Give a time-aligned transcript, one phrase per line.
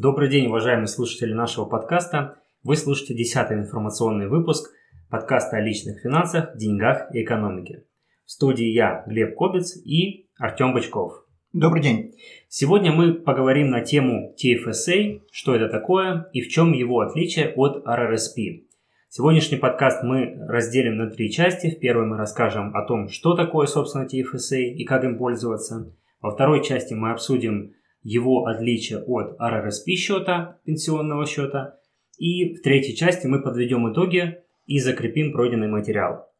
[0.00, 2.36] Добрый день, уважаемые слушатели нашего подкаста.
[2.62, 4.70] Вы слушаете десятый информационный выпуск
[5.10, 7.82] подкаста о личных финансах, деньгах и экономике.
[8.24, 11.24] В студии я, Глеб Кобец и Артем Бычков.
[11.52, 12.14] Добрый день.
[12.46, 17.84] Сегодня мы поговорим на тему TFSA, что это такое и в чем его отличие от
[17.84, 18.66] RRSP.
[19.08, 21.74] Сегодняшний подкаст мы разделим на три части.
[21.74, 25.92] В первой мы расскажем о том, что такое, собственно, TFSA и как им пользоваться.
[26.20, 27.74] Во второй части мы обсудим
[28.08, 31.78] его отличие от RRSP счета, пенсионного счета.
[32.16, 36.30] И в третьей части мы подведем итоги и закрепим пройденный материал.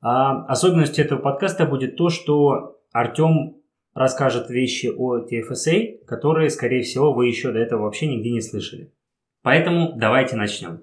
[0.00, 3.56] А особенностью этого подкаста будет то, что Артем
[3.94, 8.92] расскажет вещи о TFSA, которые, скорее всего, вы еще до этого вообще нигде не слышали.
[9.42, 10.82] Поэтому давайте начнем.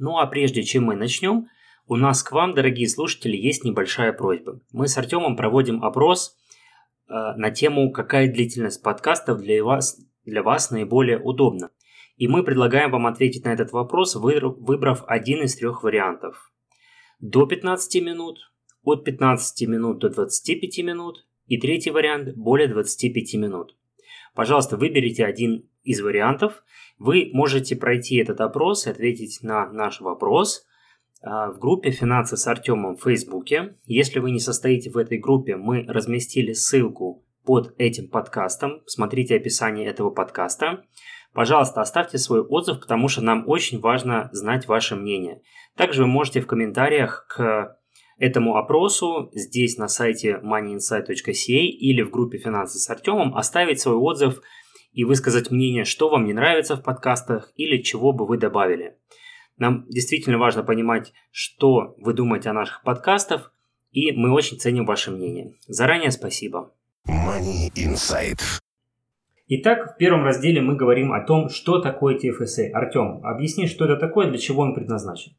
[0.00, 1.48] Ну а прежде чем мы начнем,
[1.86, 4.58] у нас к вам, дорогие слушатели, есть небольшая просьба.
[4.72, 6.38] Мы с Артемом проводим опрос
[7.06, 11.70] э, на тему, какая длительность подкастов для вас, для вас наиболее удобна.
[12.16, 16.50] И мы предлагаем вам ответить на этот вопрос, выбрав один из трех вариантов.
[17.18, 18.38] До 15 минут,
[18.82, 23.76] от 15 минут до 25 минут и третий вариант более 25 минут.
[24.34, 26.62] Пожалуйста, выберите один из вариантов.
[26.98, 30.66] Вы можете пройти этот опрос и ответить на наш вопрос
[31.22, 33.76] а, в группе «Финансы с Артемом» в Фейсбуке.
[33.86, 38.82] Если вы не состоите в этой группе, мы разместили ссылку под этим подкастом.
[38.86, 40.84] Смотрите описание этого подкаста.
[41.32, 45.40] Пожалуйста, оставьте свой отзыв, потому что нам очень важно знать ваше мнение.
[45.76, 47.79] Также вы можете в комментариях к
[48.20, 54.40] этому опросу здесь на сайте moneyinsight.ca или в группе «Финансы с Артемом» оставить свой отзыв–
[54.92, 58.96] и высказать мнение, что вам не нравится в подкастах или чего бы вы добавили.
[59.56, 63.52] Нам действительно важно понимать, что вы думаете о наших подкастах,
[63.92, 65.54] и мы очень ценим ваше мнение.
[65.66, 66.72] Заранее спасибо.
[67.06, 68.40] Money Insight.
[69.48, 72.70] Итак, в первом разделе мы говорим о том, что такое TFSA.
[72.72, 75.32] Артем, объясни, что это такое, для чего он предназначен.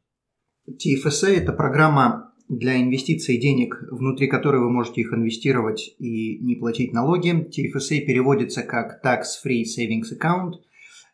[0.68, 6.92] TFSA– это программа для инвестиций денег, внутри которой вы можете их инвестировать и не платить
[6.92, 7.30] налоги.
[7.30, 10.54] TFSA переводится как Tax-Free Savings Account,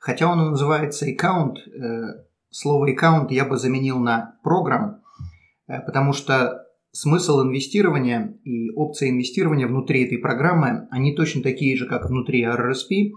[0.00, 1.56] хотя он называется Account.
[1.66, 5.02] Э, слово Account я бы заменил на программ,
[5.66, 11.86] э, потому что смысл инвестирования и опции инвестирования внутри этой программы, они точно такие же,
[11.86, 13.12] как внутри RRSP.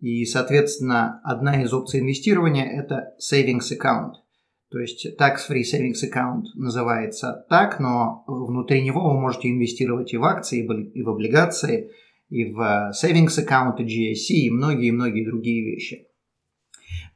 [0.00, 4.12] И, соответственно, одна из опций инвестирования– это Savings Account–
[4.70, 10.24] то есть tax-free savings account называется так, но внутри него вы можете инвестировать и в
[10.24, 11.90] акции, и в облигации,
[12.28, 16.06] и в savings account, и GSC, и многие-многие другие вещи.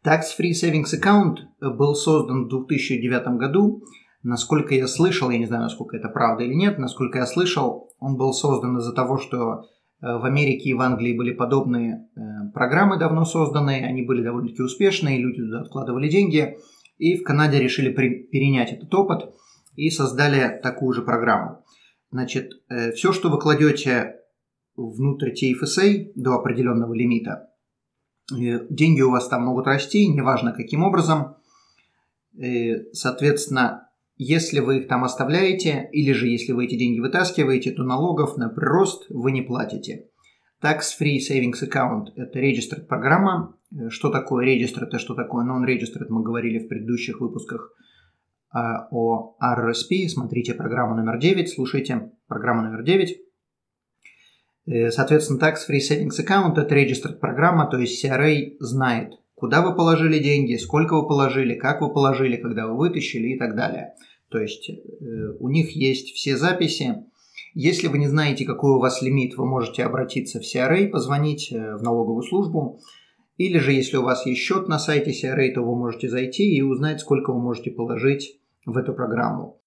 [0.05, 3.85] Tax-free savings account был создан в 2009 году.
[4.25, 8.17] Насколько я слышал, я не знаю, насколько это правда или нет, насколько я слышал, он
[8.17, 9.61] был создан из-за того, что
[10.01, 12.21] э, в Америке и в Англии были подобные э,
[12.53, 16.57] программы давно созданные, они были довольно-таки успешные, люди туда откладывали деньги–
[16.99, 19.35] и в Канаде решили при, перенять этот опыт
[19.77, 21.65] и создали такую же программу.
[22.11, 24.21] Значит, э, все, что вы кладете
[24.77, 27.51] внутрь TFSA до определенного лимита,
[28.33, 31.37] э, деньги у вас там могут расти, неважно каким образом.
[32.39, 37.83] Э, соответственно, если вы их там оставляете, или же если вы эти деньги вытаскиваете, то
[37.83, 40.09] налогов на прирост вы не платите.
[40.63, 43.57] Tax-Free Savings Account– это registered программа.
[43.75, 47.75] Э, что такое registered и что такое non-registered, мы говорили в предыдущих выпусках
[48.51, 50.09] а, о RRSP.
[50.09, 53.17] Смотрите программу номер 9, слушайте программу номер 9.
[54.67, 60.19] Э, соответственно, Tax-Free Savings Account– это registered программа, то есть CRA знает, куда вы положили
[60.19, 63.95] деньги, сколько вы положили, как вы положили, когда вы вытащили и так далее.
[64.29, 64.75] То есть э,
[65.41, 67.05] у них есть все записи,
[67.55, 71.77] если вы не знаете, какой у вас лимит, вы можете обратиться в CRA, позвонить э,
[71.77, 72.81] в налоговую службу.
[73.37, 76.63] Или же, если у вас есть счет на сайте CRA, то вы можете зайти и
[76.63, 79.61] узнать, сколько вы можете положить в эту программу.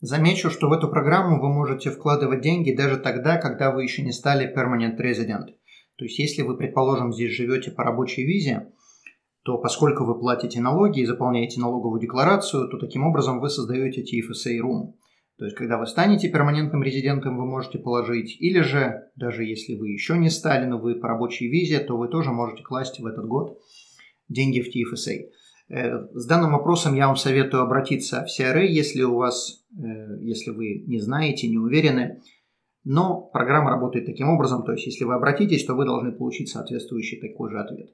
[0.00, 4.12] Замечу, что в эту программу вы можете вкладывать деньги даже тогда, когда вы еще не
[4.12, 5.54] стали permanent resident.
[5.96, 8.72] То есть, если вы, предположим, здесь живете по рабочей визе,
[9.44, 14.58] то поскольку вы платите налоги и заполняете налоговую декларацию, то таким образом вы создаете TFSA
[14.58, 14.94] Room.
[15.36, 19.88] То есть, когда вы станете перманентным резидентом, вы можете положить, или же, даже если вы
[19.88, 23.26] еще не стали, но вы по рабочей визе, то вы тоже можете класть в этот
[23.26, 23.58] год
[24.28, 25.30] деньги в TFSA.
[25.68, 29.82] Э, с данным вопросом я вам советую обратиться в CRA, если у вас, э,
[30.20, 32.22] если вы не знаете, не уверены.
[32.84, 37.18] Но программа работает таким образом, то есть если вы обратитесь, то вы должны получить соответствующий
[37.18, 37.90] такой же ответ.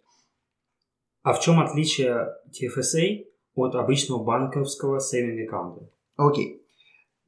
[1.22, 5.88] А в чем отличие TFSA от обычного банковского saving аккаунта?
[6.16, 6.59] Окей.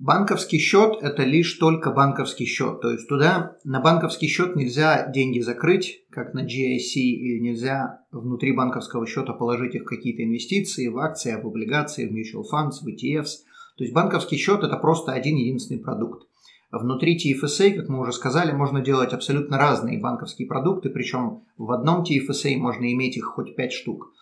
[0.05, 2.81] Банковский счет– это лишь только банковский счет.
[2.81, 8.51] То есть туда на банковский счет нельзя деньги закрыть, как на GIC, или нельзя внутри
[8.51, 12.89] банковского счета положить их в какие-то инвестиции, в акции, в облигации, в mutual funds, в
[12.89, 13.45] ETFs.
[13.77, 16.27] То есть банковский счет– это просто один единственный продукт.
[16.73, 22.03] Внутри TFSA, как мы уже сказали, можно делать абсолютно разные банковские продукты, причем в одном
[22.03, 24.13] TFSA можно иметь их хоть 5 штук.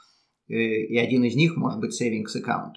[0.47, 2.75] Э, и один из них может быть savings account.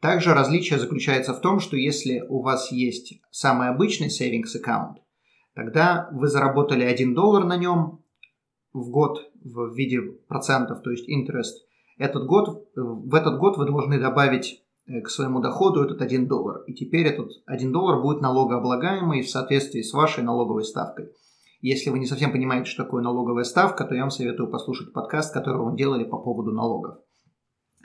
[0.00, 4.98] Также различие заключается в том, что если у вас есть самый обычный savings аккаунт,
[5.54, 8.00] тогда вы заработали 1 доллар на нем
[8.72, 11.64] в год в виде процентов, то есть interest.
[11.96, 16.62] Этот год, в этот год вы должны добавить э, к своему доходу этот 1 доллар.
[16.68, 21.10] И теперь этот 1 доллар будет налогооблагаемый в соответствии с вашей налоговой ставкой.
[21.60, 25.34] Если вы не совсем понимаете, что такое налоговая ставка, то я вам советую послушать подкаст,
[25.34, 26.98] который мы делали по поводу налогов.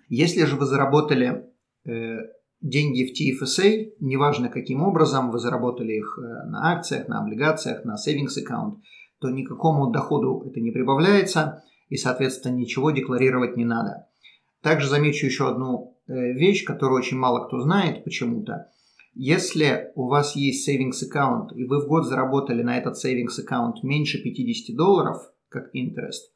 [0.10, 1.53] Если же вы заработали
[2.64, 7.96] деньги в TFSA, неважно каким образом, вы заработали их э, на акциях, на облигациях, на
[7.96, 8.80] savings аккаунт,
[9.20, 14.08] то никакому доходу это не прибавляется и, соответственно, ничего декларировать не надо.
[14.62, 18.70] Также замечу еще одну э, вещь, которую очень мало кто знает почему-то.
[19.14, 23.84] Если у вас есть savings аккаунт и вы в год заработали на этот savings аккаунт
[23.84, 25.18] меньше 50 долларов,
[25.50, 26.32] как interest,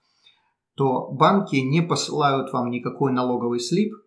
[0.75, 3.93] то банки не посылают вам никакой налоговый слип–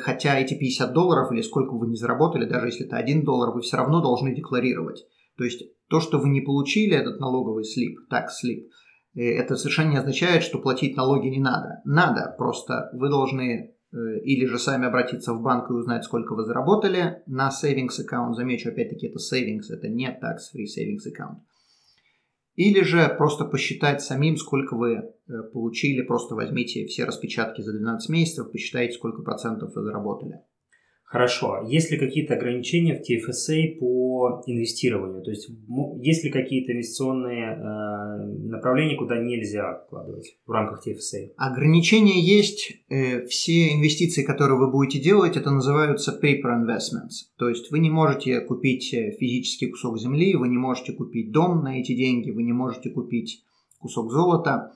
[0.00, 3.60] хотя эти 50 долларов или сколько вы не заработали, даже если это 1 доллар, вы
[3.60, 5.04] все равно должны декларировать.
[5.36, 8.70] То есть то, что вы не получили этот налоговый слип, так слип,
[9.14, 11.80] э, это совершенно не означает, что платить налоги не надо.
[11.84, 16.44] Надо, просто вы должны э, или же сами обратиться в банк и узнать, сколько вы
[16.44, 18.34] заработали на savings аккаунт.
[18.34, 21.40] Замечу, опять-таки, это savings, это не tax-free savings аккаунт.
[22.56, 28.08] Или же просто посчитать самим, сколько вы э, получили, просто возьмите все распечатки за 12
[28.08, 30.40] месяцев, посчитайте, сколько процентов вы заработали.
[31.06, 31.64] Хорошо.
[31.68, 35.22] Есть ли какие-то ограничения в TFSA по инвестированию?
[35.22, 35.48] То есть
[36.00, 41.30] есть ли какие-то инвестиционные э, направления, куда нельзя вкладывать в рамках TFSA?
[41.36, 42.72] Ограничения есть.
[42.88, 47.30] Э, все инвестиции, которые вы будете делать, это называются paper investments.
[47.38, 51.62] То есть вы не можете купить э, физический кусок земли, вы не можете купить дом
[51.62, 53.44] на эти деньги, вы не можете купить
[53.78, 54.72] кусок золота.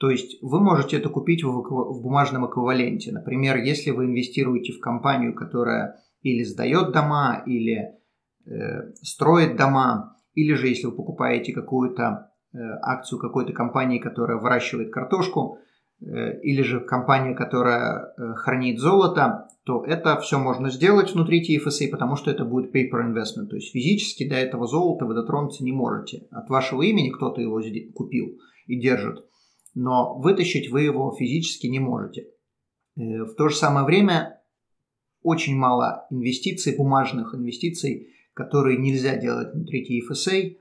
[0.00, 3.12] То есть вы можете это купить в, в бумажном эквиваленте.
[3.12, 7.98] Например, если вы инвестируете в компанию, которая или сдает дома, или
[8.46, 14.90] э, строит дома, или же если вы покупаете какую-то э, акцию какой-то компании, которая выращивает
[14.90, 15.58] картошку,
[16.00, 21.90] э, или же компания, которая э, хранит золото, то это все можно сделать внутри TFSA,
[21.90, 23.48] потому что это будет paper investment.
[23.50, 26.26] То есть физически до этого золота вы дотронуться не можете.
[26.30, 27.60] От вашего имени кто-то его
[27.92, 29.26] купил и держит
[29.74, 32.28] но вытащить вы его физически не можете.
[32.96, 34.40] Э, в то же самое время
[35.22, 40.56] очень мало инвестиций, бумажных инвестиций, которые нельзя делать внутри TFSA.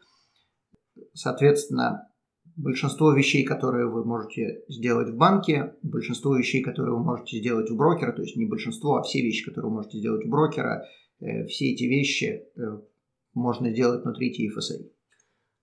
[1.14, 2.10] Соответственно,
[2.56, 7.76] большинство вещей, которые вы можете сделать в банке, большинство вещей, которые вы можете сделать у
[7.76, 10.86] брокера, то есть не большинство, а все вещи, которые вы можете сделать у брокера,
[11.20, 12.62] э, все эти вещи э,
[13.34, 14.90] можно сделать внутри TFSA.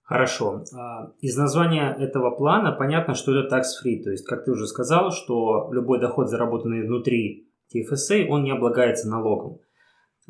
[0.07, 0.63] Хорошо.
[0.73, 4.03] А, из названия этого плана понятно, что это tax-free.
[4.03, 9.09] То есть, как ты уже сказал, что любой доход, заработанный внутри TFSA, он не облагается
[9.09, 9.59] налогом.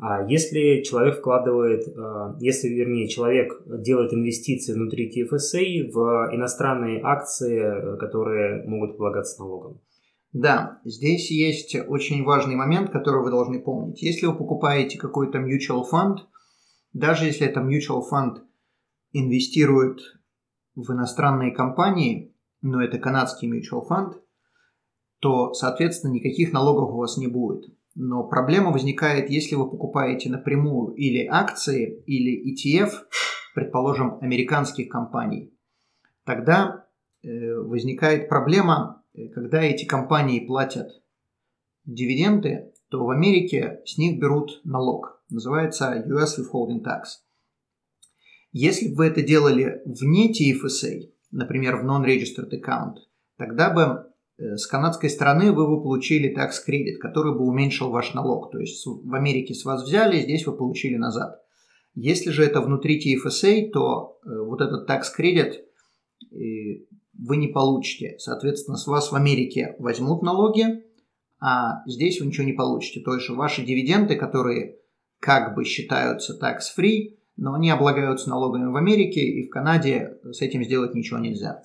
[0.00, 7.96] А если человек вкладывает, а, если, вернее, человек делает инвестиции внутри TFSA в иностранные акции,
[7.98, 9.80] которые могут облагаться налогом?
[10.32, 14.02] Да, здесь есть очень важный момент, который вы должны помнить.
[14.02, 16.16] Если вы покупаете какой-то mutual fund,
[16.92, 18.42] даже если это mutual fund
[19.20, 20.00] инвестирует
[20.74, 24.14] в иностранные компании, но это канадский mutual fund,
[25.20, 27.64] то, соответственно, никаких налогов у вас не будет.
[27.94, 32.92] Но проблема возникает, если вы покупаете напрямую или акции, или ETF,
[33.54, 35.52] предположим, американских компаний.
[36.24, 36.86] Тогда
[37.22, 41.02] э, возникает проблема, э, когда эти компании платят
[41.84, 45.20] дивиденды, то в Америке с них берут налог.
[45.28, 47.22] Называется US Withholding Tax.
[48.52, 52.96] Если бы вы это делали вне TFSA, например, в Non-Registered Account,
[53.36, 58.14] тогда бы Э, с канадской стороны вы бы получили tax credit, который бы уменьшил ваш
[58.14, 58.50] налог.
[58.50, 61.40] То есть в Америке с вас взяли, здесь вы получили назад.
[61.94, 65.54] Если же это внутри TFSA, то э, вот этот tax credit
[66.30, 66.84] э,
[67.18, 68.16] вы не получите.
[68.18, 70.84] Соответственно, с вас в Америке возьмут налоги,
[71.40, 73.00] а здесь вы ничего не получите.
[73.00, 74.76] То есть ваши дивиденды, которые
[75.18, 80.64] как бы считаются tax-free, но они облагаются налогами в Америке, и в Канаде с этим
[80.64, 81.62] сделать ничего нельзя.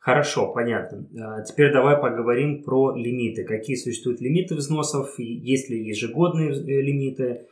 [0.00, 1.06] Хорошо, понятно.
[1.22, 3.44] А, теперь давай поговорим про лимиты.
[3.44, 7.46] Какие существуют лимиты взносов, есть ли ежегодные э, лимиты,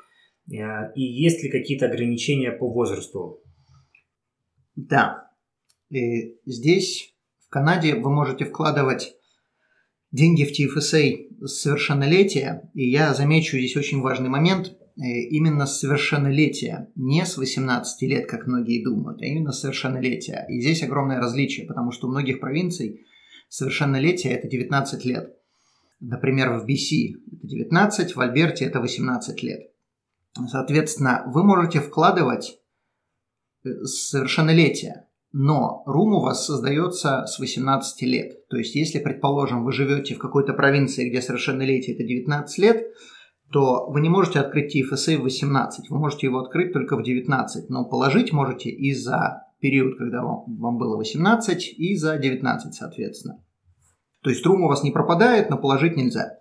[0.59, 3.43] а, и есть ли какие-то ограничения по возрасту?
[4.75, 5.31] Да.
[5.91, 7.15] И здесь,
[7.47, 9.17] в Канаде, вы можете вкладывать
[10.13, 12.71] деньги в TFSA с совершеннолетия.
[12.73, 18.47] И я замечу здесь очень важный момент– именно с совершеннолетия, не с 18 лет, как
[18.47, 20.47] многие думают, а именно с совершеннолетия.
[20.49, 23.05] И здесь огромное различие, потому что у многих провинций
[23.49, 25.37] совершеннолетие– это 19 лет.
[26.01, 29.71] Например, в BC это 19, в Альберте это 18 лет.
[30.49, 32.59] Соответственно, вы можете вкладывать
[33.65, 38.47] э, с совершеннолетия, но рум у вас создается с 18 лет.
[38.49, 42.87] То есть, если, предположим, вы живете в какой-то провинции, где совершеннолетие это 19 лет–
[43.53, 47.71] то вы не можете открыть TFSA в 18, вы можете его открыть только в 19,
[47.71, 53.43] но положить можете и за период, когда вам, вам было 18, и за 19, соответственно.
[54.23, 56.39] То есть трум у вас не пропадает, но положить нельзя.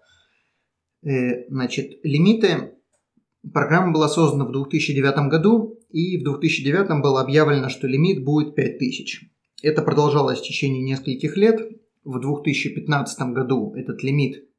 [1.03, 2.71] Э, значит, лимиты.
[3.53, 9.29] Программа была создана в 2009 году, и в 2009 было объявлено, что лимит будет 5000.
[9.61, 11.61] Это продолжалось в течение нескольких лет.
[12.03, 14.49] В 2015 году этот лимит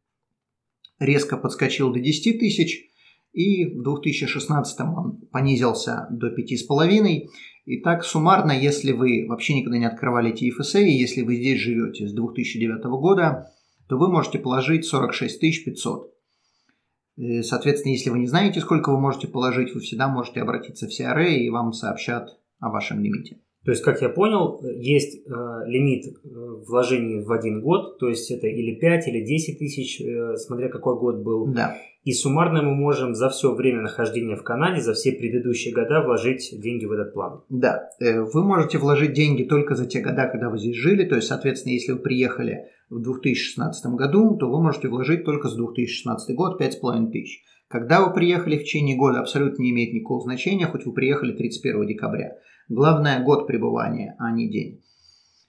[0.99, 2.85] резко подскочил до 10 тысяч,
[3.33, 7.29] и в 2016 он понизился до 5,5.
[7.67, 12.09] И так суммарно, если вы вообще никогда не открывали TFSA, и если вы здесь живете
[12.09, 13.53] с 2009 года,
[13.89, 16.13] то вы можете положить 46 500.
[17.43, 21.29] Соответственно, если вы не знаете, сколько вы можете положить, вы всегда можете обратиться в CRA,
[21.29, 23.41] и вам сообщат о вашем лимите.
[23.67, 25.31] То есть, как я понял, есть э,
[25.67, 26.29] лимит э,
[26.69, 30.97] вложений в один год, то есть это или 5, или 10 тысяч, э, смотря какой
[30.97, 31.49] год был.
[31.49, 31.77] Да.
[32.05, 36.49] И суммарно мы можем за все время нахождения в Канаде, за все предыдущие года вложить
[36.53, 37.43] деньги в этот план.
[37.49, 41.17] Да, э, вы можете вложить деньги только за те года, когда вы здесь жили, то
[41.17, 46.37] есть, соответственно, если вы приехали в 2016 году, то вы можете вложить только за 2016
[46.37, 47.43] год 5,5 тысяч.
[47.67, 51.85] Когда вы приехали в течение года, абсолютно не имеет никакого значения, хоть вы приехали 31
[51.89, 52.37] декабря.
[52.69, 54.83] Главное год пребывания, а не день.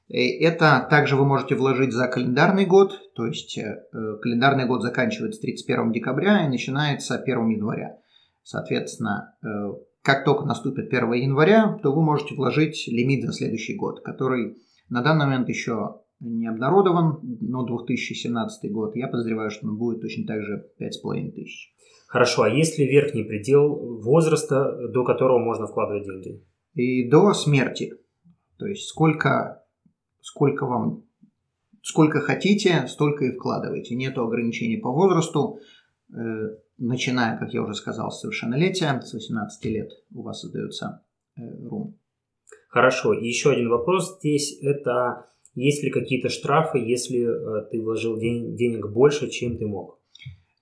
[0.10, 3.84] Это также вы можете вложить за календарный год, то есть э,
[4.22, 7.98] календарный год заканчивается 31 декабря и начинается 1 января.
[8.42, 9.48] Соответственно, э,
[10.02, 14.58] как только наступит 1 января, то вы можете вложить лимит за следующий год, который
[14.88, 18.96] на данный момент еще не обнародован, но 2017 год.
[18.96, 21.74] Я подозреваю, что он будет точно так же 5,5 тысяч.
[22.08, 26.42] Хорошо, а есть ли верхний предел возраста, до которого можно вкладывать деньги?
[26.78, 27.94] И до смерти.
[28.58, 29.64] То есть сколько,
[30.22, 31.04] сколько вам,
[31.82, 33.96] сколько хотите, столько и вкладывайте.
[33.96, 35.60] Нет ограничений по возрасту.
[36.14, 36.16] Э,
[36.78, 41.04] начиная, как я уже сказал, с совершеннолетия, с 18 лет у вас создается
[41.36, 41.98] э, рум.
[42.70, 43.14] Хорошо.
[43.14, 44.60] И еще один вопрос здесь.
[44.62, 50.00] Это есть ли какие-то штрафы, если э, ты вложил ден- денег больше, чем ты мог?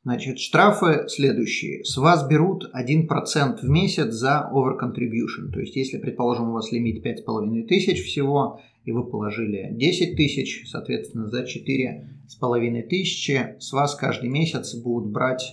[0.06, 1.84] Значит, штрафы следующие.
[1.84, 5.52] С вас берут 1% в месяц за overcontribution.
[5.52, 10.70] То есть, если, предположим, у вас лимит 5,5 тысяч всего, и вы положили 10 тысяч,
[10.70, 15.44] соответственно, за 4,5 тысячи с вас каждый месяц будут брать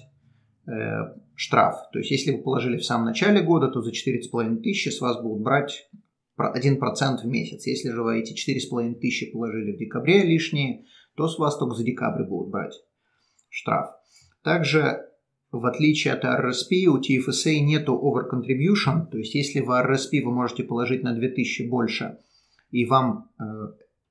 [0.67, 0.73] э,
[1.35, 1.77] штраф.
[1.91, 5.23] То есть, если вы положили в самом начале года, то за 4,5 тысячи с вас
[5.23, 5.89] будут брать
[6.39, 6.79] 1%
[7.23, 7.67] в месяц.
[7.67, 10.85] Если же вы эти 4,5 тысячи положили в декабре лишние,
[11.17, 12.75] то с вас только за декабрь будут брать
[13.49, 13.93] штраф.
[14.43, 15.07] Также,
[15.53, 20.65] в отличие от RSP, у TFSA нету overcontribution, то есть если в RSP вы можете
[20.65, 22.19] положить на 2000 больше,
[22.71, 23.45] и вам э,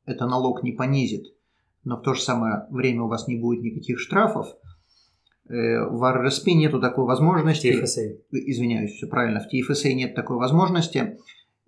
[0.06, 1.26] это налог не понизит,
[1.84, 4.56] но в то же самое время у вас не будет никаких штрафов,
[5.50, 7.68] э, в RSP нету такой возможности.
[7.68, 8.22] TFSA.
[8.32, 9.42] Извиняюсь, все правильно.
[9.42, 11.18] В TFSA нет такой возможности.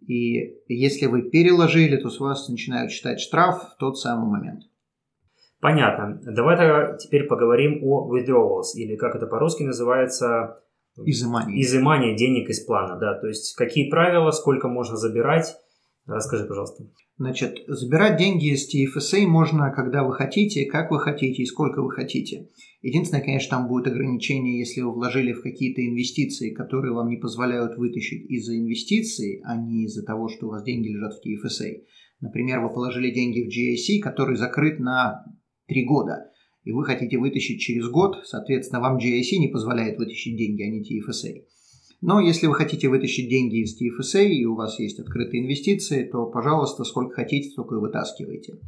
[0.08, 4.63] И если вы переложили, то с вас начинают считать штраф в тот самый момент.
[5.63, 6.20] Понятно.
[6.25, 10.60] Давай тогда теперь поговорим о withdrawals, или как это по-русски называется?
[11.05, 11.62] Изымание.
[11.62, 13.17] Изымание денег из плана, да.
[13.17, 15.55] То есть какие правила, сколько можно забирать?
[16.05, 16.84] Расскажи, пожалуйста.
[17.17, 21.91] Значит, забирать деньги из TFSA можно, когда вы хотите, как вы хотите и сколько вы
[21.91, 22.50] хотите.
[22.82, 27.77] Единственное, конечно, там будет ограничение, если вы вложили в какие-то инвестиции, которые вам не позволяют
[27.77, 31.84] вытащить из-за инвестиций, а не из-за того, что у вас деньги лежат в TFSA.
[32.20, 35.24] Например, вы положили деньги в GIC, который закрыт на
[35.67, 36.32] 3 года,
[36.63, 40.82] и вы хотите вытащить через год, соответственно, вам GIC не позволяет вытащить деньги, а не
[40.82, 41.46] TFSA.
[42.01, 46.25] Но если вы хотите вытащить деньги из TFSA и у вас есть открытые инвестиции, то,
[46.25, 48.60] пожалуйста, сколько хотите, столько и вытаскивайте.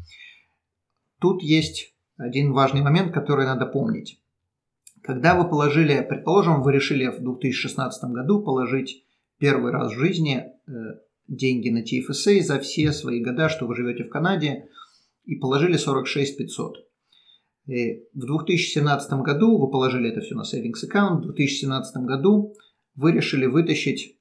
[1.19, 4.21] Тут есть один важный момент, который надо помнить.
[5.01, 9.03] Когда вы положили, предположим, вы решили в 2016 году положить
[9.37, 10.71] первый раз в жизни э,
[11.27, 14.69] деньги на TFSA за все свои года, что вы живете в Канаде,
[15.25, 16.77] и положили 46 500.
[17.67, 22.53] И в 2017 году вы положили это все на savings account, в 2017 году
[22.95, 24.17] вы решили вытащить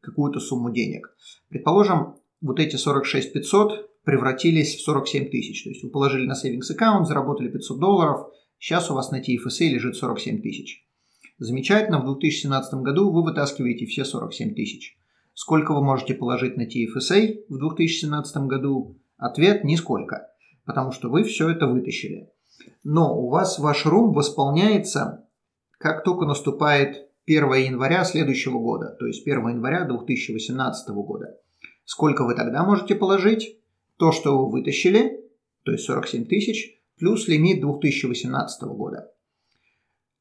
[0.00, 1.16] какую-то сумму денег.
[1.48, 5.64] Предположим, вот эти 46 500 превратились в 47 тысяч.
[5.64, 8.28] То есть вы положили на savings account, заработали 500 долларов,
[8.58, 10.86] сейчас у вас на TFSA лежит 47 тысяч.
[11.38, 14.96] Замечательно, в 2017 году вы вытаскиваете все 47 тысяч.
[15.34, 18.98] Сколько вы можете положить на TFSA в 2017 году?
[19.16, 20.28] Ответ– нисколько,
[20.64, 22.30] потому что вы все это вытащили.
[22.84, 25.26] Но у вас ваш рум восполняется,
[25.78, 31.38] как только наступает 1 января следующего года, то есть 1 января 2018 года.
[31.84, 33.58] Сколько вы тогда можете положить?
[33.96, 35.24] То, что вы вытащили,
[35.64, 39.10] то есть 47 тысяч, плюс лимит 2018 года.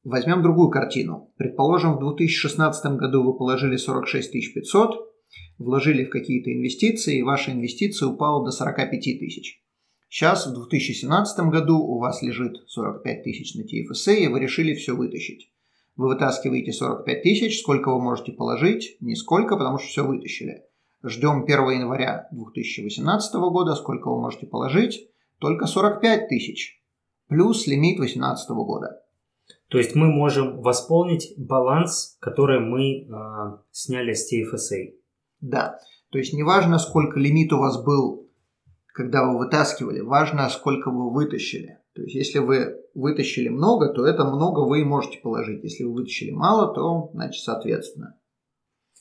[0.04, 1.34] Возьмем другую картину.
[1.38, 5.15] Предположим, в 2016 году вы положили 46 500,
[5.58, 9.62] вложили в какие-то инвестиции, и ваша инвестиция упала до 45 тысяч.
[10.10, 14.96] Сейчас, в 2017 году, у вас лежит 45 тысяч на TFSA, и вы решили все
[14.96, 15.52] вытащить.
[15.96, 18.98] Вы вытаскиваете 45 тысяч, сколько вы можете положить?
[19.00, 20.64] Нисколько, потому что все вытащили.
[21.04, 25.10] Ждем 1 января 2018 года, сколько вы можете положить?
[25.40, 26.82] Только 45 тысяч,
[27.28, 29.02] плюс лимит 2018 года.
[29.68, 34.94] То есть мы можем восполнить баланс, который мы э, сняли с TFSA.
[35.42, 35.80] Да.
[36.12, 38.30] То есть неважно, сколько лимит у вас был,
[38.88, 41.80] когда вы вытаскивали, важно, сколько вы вытащили.
[41.94, 45.64] То есть если вы вытащили много, то это много вы можете положить.
[45.64, 48.18] Если вы вытащили мало, то значит соответственно.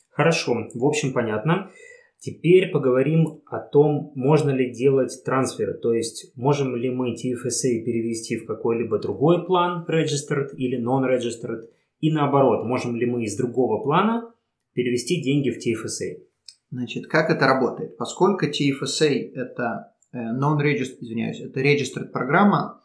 [0.09, 1.71] Хорошо, в общем понятно.
[2.19, 8.37] Теперь поговорим о том, можно ли делать трансферы, то есть можем ли мы TFSA перевести
[8.37, 11.69] в какой-либо другой план registered или non-registered,
[11.99, 14.33] и наоборот, можем ли мы из другого плана
[14.75, 16.21] перевести деньги в TFSA.
[16.69, 17.97] Значит, как это работает?
[17.97, 22.83] Поскольку TFSA это э, non-registered, извиняюсь, это registered программа,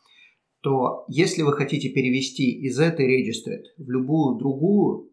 [0.62, 5.11] то если вы хотите перевести из этой registered в любую другую,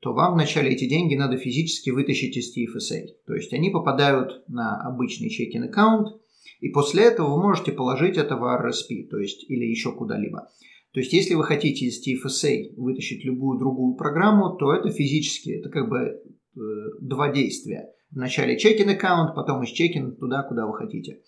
[0.00, 3.06] то вам вначале эти деньги надо физически вытащить из TFSA.
[3.26, 6.20] То есть они попадают на обычный чекинг аккаунт,
[6.60, 10.48] и после этого вы можете положить это в RSP, то есть или еще куда-либо.
[10.92, 15.70] То есть если вы хотите из TFSA вытащить любую другую программу, то это физически, это
[15.70, 16.60] как бы э,
[17.00, 17.90] два действия.
[18.10, 21.22] Вначале чекинг аккаунт, потом из чекинг туда, куда вы хотите.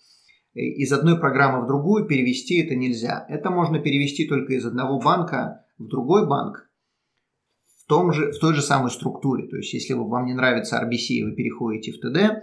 [0.52, 3.26] Из одной программы в другую перевести это нельзя.
[3.28, 6.70] Это можно перевести только из одного банка в другой банк,
[7.82, 9.48] в, том же, в той же самой структуре.
[9.48, 12.42] То есть, если вам не нравится RBC, вы переходите в TD,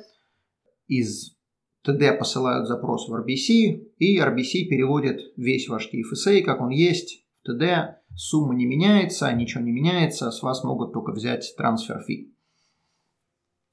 [0.88, 1.38] из
[1.86, 7.50] TD посылают запрос в RBC, и RBC переводит весь ваш TFSA, как он есть, в
[7.50, 7.96] TD.
[8.16, 12.34] Сумма не меняется, ничего не меняется, с вас могут только взять трансфер фи.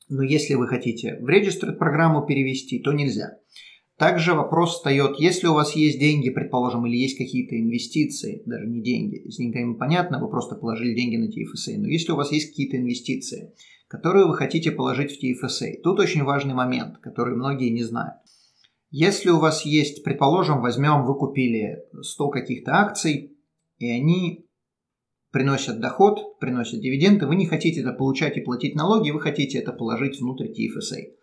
[0.09, 3.39] Но если вы хотите в Registered программу перевести, то нельзя.
[3.99, 8.81] Также вопрос встает, если у вас есть деньги, предположим, или есть какие-то инвестиции, даже не
[8.81, 12.51] деньги, с деньгами понятно, вы просто положили деньги на TFSA, но если у вас есть
[12.51, 13.53] какие-то инвестиции,
[13.89, 18.17] которые вы хотите положить в TFSA, тут очень важный момент, который многие не знают.
[18.91, 23.37] Если у вас есть, предположим, возьмем, вы купили 100 каких-то акций,
[23.79, 24.47] и они
[25.31, 29.73] приносят доход, приносят дивиденды, вы не хотите это получать и платить налоги, вы хотите это
[29.73, 31.19] положить внутрь TFSA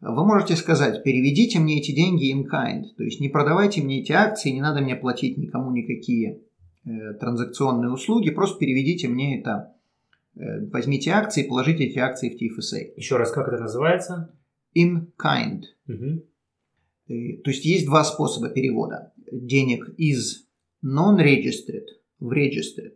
[0.00, 4.12] вы можете сказать, переведите мне эти деньги in kind, то есть не продавайте мне эти
[4.12, 6.42] акции, не надо мне платить никому никакие
[6.84, 9.72] э, транзакционные услуги, просто переведите мне это,
[10.36, 12.92] возьмите акции, положите эти акции в TFSA.
[12.96, 14.32] Еще раз, как это называется?
[14.76, 15.62] In kind.
[15.88, 16.22] Угу.
[17.08, 20.46] Э, то есть есть два способа перевода денег из
[20.84, 21.86] non-registered
[22.18, 22.94] в registered.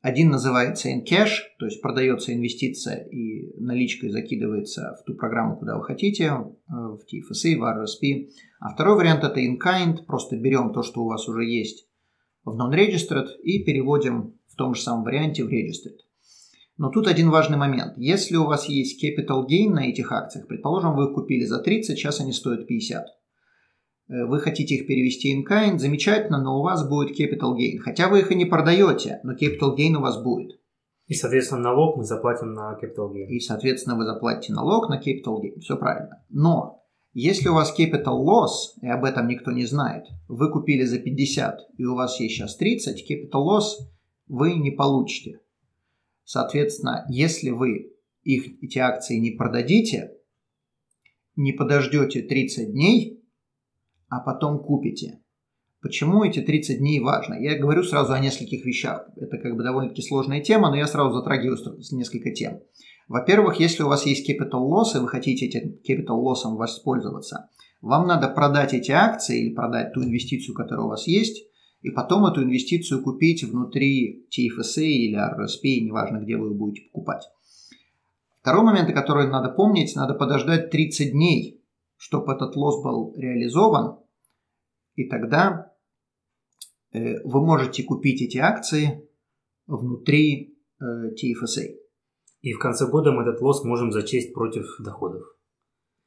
[0.00, 5.84] Один называется InCash, то есть продается инвестиция и наличкой закидывается в ту программу, куда вы
[5.84, 8.28] хотите, э, в TFSA, в RSP.
[8.60, 11.88] А второй вариант это InKind, просто берем то, что у вас уже есть
[12.44, 15.98] в Non-Registered и переводим в том же самом варианте в Registered.
[16.78, 17.94] Но тут один важный момент.
[17.96, 21.98] Если у вас есть capital gain на этих акциях, предположим, вы их купили за 30,
[21.98, 23.04] сейчас они стоят 50.
[24.08, 27.78] Э, вы хотите их перевести in kind, замечательно, но у вас будет capital gain.
[27.78, 30.60] Хотя вы их и не продаете, но capital gain у вас будет.
[31.08, 33.26] И, соответственно, налог мы заплатим на capital gain.
[33.26, 35.58] И, соответственно, вы заплатите налог на capital gain.
[35.58, 36.24] Все правильно.
[36.30, 36.76] Но
[37.12, 41.58] Если у вас capital loss, и об этом никто не знает, вы купили за 50,
[41.76, 43.64] и у вас есть сейчас 30, capital loss
[44.28, 45.40] вы не получите.
[46.28, 50.12] Соответственно, если вы их, эти акции не продадите,
[51.36, 53.24] не подождете 30 дней,
[54.10, 55.22] а потом купите.
[55.80, 57.32] Почему эти 30 дней важно?
[57.40, 59.08] Я говорю сразу о нескольких вещах.
[59.16, 61.56] Это как бы довольно-таки сложная тема, но я сразу затрагиваю
[61.92, 62.60] несколько тем.
[63.08, 67.48] Во-первых, если у вас есть capital loss, и вы хотите этим capital loss воспользоваться,
[67.80, 71.47] вам надо продать эти акции или продать ту инвестицию, которая у вас есть,
[71.82, 77.24] и потом эту инвестицию купить внутри TFSA или RSP, неважно, где вы будете покупать.
[78.40, 81.62] Второй момент, который надо помнить, надо подождать 30 дней,
[81.96, 83.98] чтобы этот лосс был реализован,
[84.94, 85.72] и тогда
[86.92, 89.08] э, вы можете купить эти акции
[89.66, 91.76] внутри э, TFSA.
[92.40, 95.22] И в конце года мы этот лосс можем зачесть против доходов.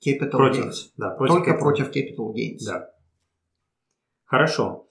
[0.05, 0.91] Capital против, gains.
[0.97, 1.59] Да, против Только capital.
[1.59, 2.65] против capital gains.
[2.65, 2.89] Да.
[4.25, 4.87] Хорошо.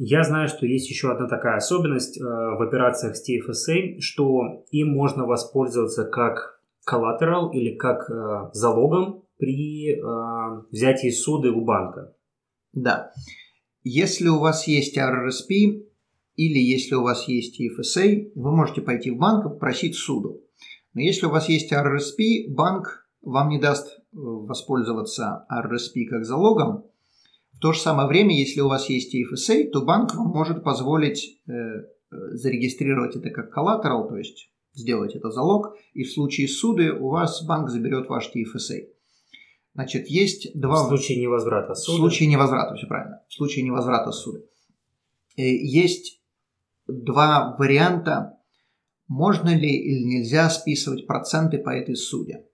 [0.00, 4.92] Я знаю, что есть еще одна такая особенность э, в операциях с TFSA, что им
[4.92, 12.14] можно воспользоваться как collateral или как э, залогом при э, взятии суды у банка.
[12.72, 13.10] Да.
[13.82, 15.82] Если у вас есть RRSP
[16.36, 20.40] или если у вас есть TFSA, вы можете пойти в банк и попросить суду.
[20.94, 26.84] Но если у вас есть RRSP, банк вам не даст э, воспользоваться RRSP как залогом.
[27.58, 31.40] В то же самое время, если у вас есть TFSA, то банк вам может позволить
[31.48, 31.52] э,
[32.08, 37.44] зарегистрировать это как collateral, то есть сделать это залог, и в случае суды у вас
[37.44, 38.86] банк заберет ваш TFSA.
[39.74, 40.84] Значит, есть два...
[40.84, 41.98] В случае невозврата В суды.
[41.98, 43.22] случае невозврата, все правильно.
[43.28, 44.44] В случае невозврата суды.
[45.36, 46.22] Э, Есть
[46.86, 48.38] два варианта,
[49.08, 52.44] можно ли или нельзя списывать проценты по этой суде.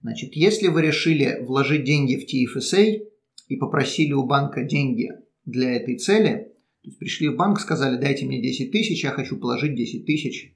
[0.00, 3.00] Значит, если вы решили вложить деньги в TFSA
[3.46, 5.10] и попросили у банка деньги
[5.44, 9.38] для этой цели, то есть пришли в банк, сказали, дайте мне 10 тысяч, я хочу
[9.38, 10.54] положить 10 тысяч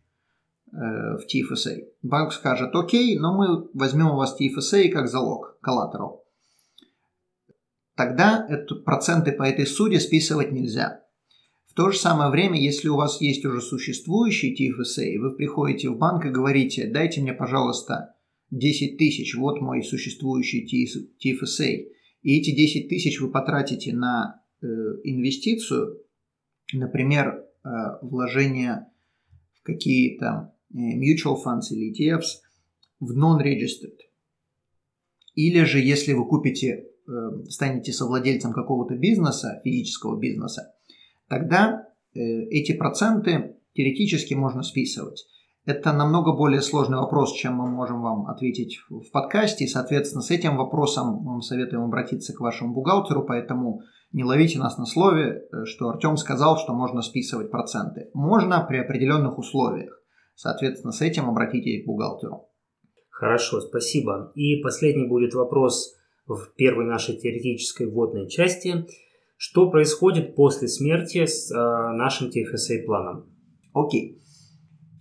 [0.73, 1.85] э, в TFSA.
[2.03, 6.21] Банк скажет, окей, но мы возьмем у вас TFSA как залог, collateral.
[7.97, 11.03] Тогда это, проценты по этой суде списывать нельзя.
[11.67, 15.99] В то же самое время, если у вас есть уже существующий TFSA, вы приходите в
[15.99, 18.15] банк и говорите, дайте мне, пожалуйста,
[18.51, 21.87] 10 тысяч, вот мой существующий TFSA,
[22.23, 24.67] и эти 10 тысяч вы потратите на э,
[25.05, 26.03] инвестицию,
[26.73, 27.69] например, э,
[28.03, 28.87] вложение
[29.55, 32.41] в какие-то э, mutual funds или ETFs
[33.01, 33.99] в non-registered.
[35.35, 36.69] Или же, если вы купите,
[37.09, 37.11] э,
[37.49, 40.75] станете совладельцем какого-то бизнеса, физического бизнеса,
[41.29, 45.25] тогда э, эти проценты теоретически можно списывать.
[45.71, 49.65] Это намного более сложный вопрос, чем мы можем вам ответить в подкасте.
[49.65, 54.79] И, соответственно, с этим вопросом мы советуем обратиться к вашему бухгалтеру, поэтому не ловите нас
[54.79, 58.11] на слове, э, что Артем сказал, что можно списывать проценты.
[58.15, 60.03] Можно при определенных условиях.
[60.35, 62.49] Соответственно, с этим обратитесь к бухгалтеру.
[63.11, 64.33] Хорошо, спасибо.
[64.35, 65.95] И последний будет вопрос
[66.27, 68.87] в первой нашей теоретической вводной части.
[69.37, 71.57] Что происходит после смерти с э,
[71.95, 73.27] нашим TFSA-планом?
[73.73, 74.21] Окей.
[74.25, 74.30] В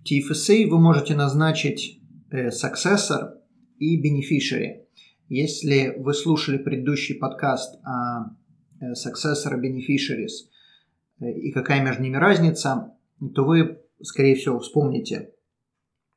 [0.10, 3.34] TFSA вы можете назначить э, successor
[3.78, 4.86] и beneficiary.
[5.28, 8.36] Если вы слушали предыдущий подкаст о
[8.82, 10.50] э, successor и beneficiaries
[11.20, 12.94] э, и какая между ними разница,
[13.36, 15.32] то вы, скорее всего, вспомните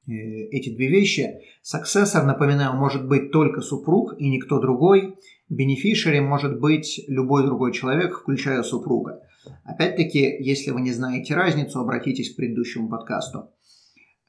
[0.07, 1.28] э, эти две вещи.
[1.62, 5.16] Successor, напоминаю, может быть только супруг и никто другой.
[5.50, 9.20] Beneficiary может быть любой другой человек, включая супруга.
[9.64, 13.50] Опять-таки, если вы не знаете разницу, обратитесь к предыдущему подкасту.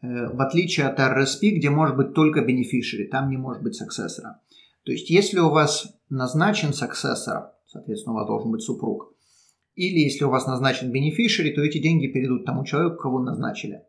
[0.03, 4.35] Э, В отличие от RSP, где может быть только beneficiary, там не может быть successor.
[4.83, 9.15] То есть, если у вас назначен successor, соответственно, у вас должен быть супруг,
[9.75, 13.83] или если у вас назначен beneficiary, то эти деньги перейдут тому человеку, кого назначили.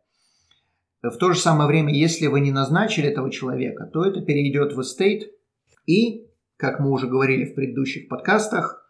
[1.03, 4.79] В то же самое время, если вы не назначили этого человека, то это перейдет в
[4.79, 5.29] estate.
[5.85, 6.25] И,
[6.57, 8.89] как мы уже говорили в предыдущих подкастах,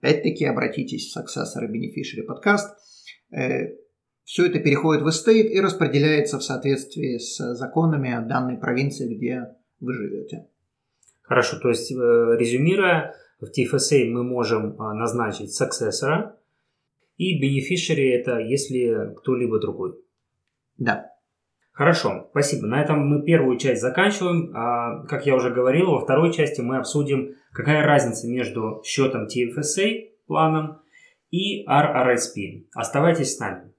[0.00, 2.76] опять-таки обратитесь в Successor и Beneficiary подкаст.
[4.28, 9.56] Э, Все это переходит в estate и распределяется в соответствии с законами данной провинции, где
[9.80, 10.46] вы живете.
[11.22, 16.32] Хорошо, то есть, э, резюмируя, в TFSA мы можем э, назначить successor,
[17.16, 19.94] и beneficiary это если кто-либо другой.
[20.76, 21.10] Да.
[21.72, 22.66] Хорошо, спасибо.
[22.66, 24.52] На этом мы первую часть заканчиваем.
[24.54, 30.10] А, Как я уже говорил, во второй части мы обсудим, какая разница между счетом TFSA
[30.26, 30.80] планом
[31.30, 32.66] и RRSP.
[32.74, 33.72] Оставайтесь с нами.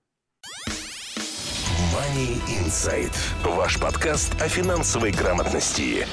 [2.20, 3.14] Money Insight.
[3.46, 6.06] Ваш подкаст о финансовой грамотности.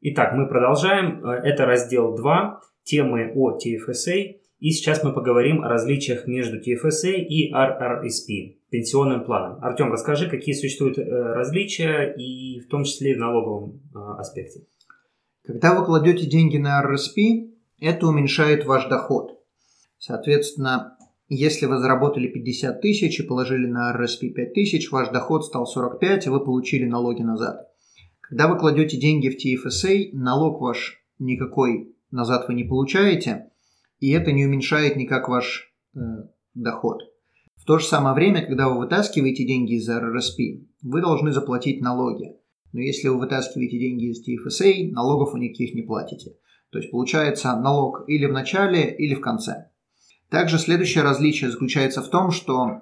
[0.00, 1.22] Итак, мы продолжаем.
[1.24, 4.36] Э, это раздел 2, темы о TFSA.
[4.58, 9.62] И сейчас мы поговорим о различиях между TFSA и RRSP, пенсионным планом.
[9.62, 14.60] Артем, расскажи, какие существуют э, различия и в том числе и в налоговом э, аспекте.
[15.44, 19.38] Когда вы кладете деньги на RRSP, это уменьшает ваш доход.
[19.98, 20.96] Соответственно,
[21.34, 26.26] если вы заработали 50 тысяч и положили на RRSP 5 тысяч, ваш доход стал 45,
[26.26, 27.68] и вы получили налоги назад.
[28.20, 33.48] Когда вы кладете деньги в TFSA, налог ваш никакой назад вы не получаете–
[34.02, 36.00] и это не уменьшает никак ваш э,
[36.54, 37.02] доход.
[37.54, 40.40] В то же самое время, когда вы вытаскиваете деньги из РРСП,
[40.82, 42.34] вы должны заплатить налоги.
[42.72, 46.32] Но если вы вытаскиваете деньги из TFSA, налогов вы никаких не платите.
[46.72, 49.70] То есть получается налог или в начале, или в конце.
[50.32, 52.80] Также следующее различие заключается в том, что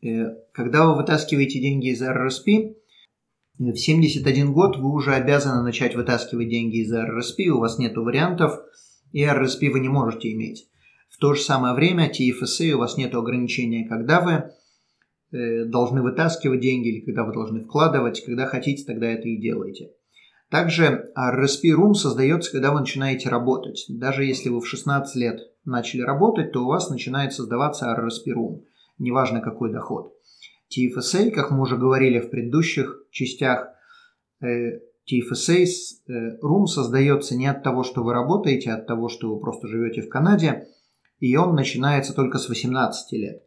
[0.00, 2.74] э, когда вы вытаскиваете деньги из РРСП, э,
[3.58, 8.60] в 71 год вы уже обязаны начать вытаскивать деньги из РРСП, у вас нет вариантов–
[9.12, 10.68] и RSP вы не можете иметь.
[11.08, 16.60] В то же самое время TFSA у вас нет ограничения, когда вы э, должны вытаскивать
[16.60, 18.22] деньги или когда вы должны вкладывать.
[18.24, 19.92] Когда хотите, тогда это и делаете.
[20.50, 23.84] Также RSP Room создается, когда вы начинаете работать.
[23.88, 28.64] Даже если вы в 16 лет начали работать, то у вас начинает создаваться Room.
[28.98, 30.14] Неважно, какой доход.
[30.70, 33.68] TFSA, как мы уже говорили в предыдущих частях,
[34.40, 39.34] э, TFSA э, Room создается не от того, что вы работаете, а от того, что
[39.34, 40.68] вы просто живете в Канаде,
[41.20, 43.42] и он начинается только с 18 лет.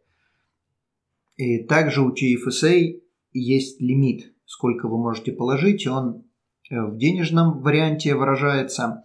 [1.36, 3.00] И также у TFSA
[3.32, 6.24] есть лимит, сколько вы можете положить, он
[6.70, 9.04] э, в денежном варианте выражается,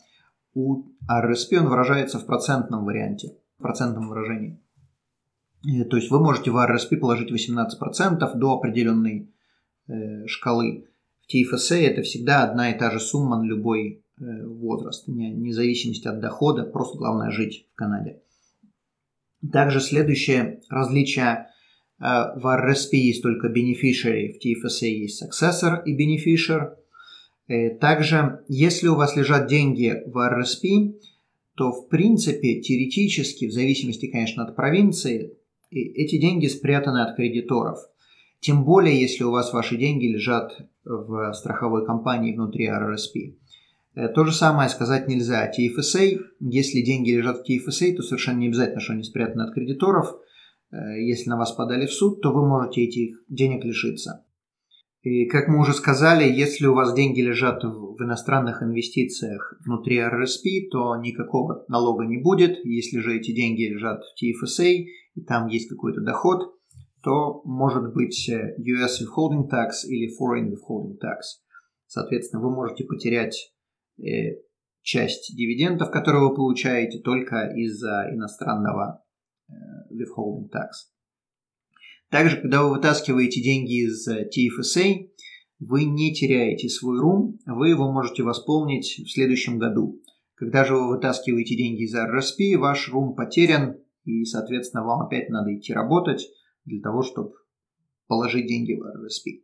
[0.58, 4.60] у RSP он выражается в процентном варианте, в процентном выражении.
[5.90, 9.32] То есть вы можете в RSP положить 18% до определенной
[9.88, 10.88] э, шкалы.
[11.32, 16.20] TFSA это всегда одна и та же сумма на любой э, возраст, вне зависимости от
[16.20, 18.22] дохода, просто главное жить в Канаде.
[19.52, 21.50] Также следующее различие
[22.00, 22.04] э,
[22.36, 26.72] в RSP есть только beneficiary, в TFSA есть successor и beneficiary.
[27.48, 31.00] Э, также, если у вас лежат деньги в RSP,
[31.56, 35.34] то в принципе, теоретически, в зависимости, конечно, от провинции,
[35.72, 37.80] эти деньги спрятаны от кредиторов–
[38.40, 43.36] тем более, если у вас ваши деньги лежат в страховой компании внутри RRSP.
[43.96, 45.52] Э, то же самое сказать нельзя.
[45.52, 50.16] TFSA, если деньги лежат в TFSA, то совершенно не обязательно, что они спрятаны от кредиторов.
[50.72, 54.24] Э, если на вас подали в суд, то вы можете этих денег лишиться.
[55.08, 60.68] И как мы уже сказали, если у вас деньги лежат в иностранных инвестициях внутри RRSP,
[60.70, 62.66] то никакого налога не будет.
[62.66, 64.84] Если же эти деньги лежат в TFSA,
[65.16, 66.54] и там есть какой-то доход,
[67.04, 71.40] то может быть э, US withholding tax или foreign withholding tax.
[71.86, 73.54] Соответственно, вы можете потерять
[73.98, 74.42] э,
[74.82, 79.06] часть дивидендов, которые вы получаете только из-за иностранного
[79.48, 79.54] э,
[79.94, 80.97] withholding tax.
[82.10, 85.10] Также, когда вы вытаскиваете деньги из TFSA,
[85.60, 90.02] вы не теряете свой рум, вы его можете восполнить в следующем году.
[90.36, 95.54] Когда же вы вытаскиваете деньги из RSP, ваш рум потерян, и, соответственно, вам опять надо
[95.56, 96.30] идти работать,
[96.64, 97.34] для того, чтобы
[98.08, 99.44] положить деньги в RSP.